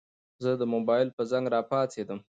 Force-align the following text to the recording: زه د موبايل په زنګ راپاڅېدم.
زه 0.43 0.51
د 0.61 0.63
موبايل 0.73 1.07
په 1.15 1.21
زنګ 1.31 1.45
راپاڅېدم. 1.55 2.19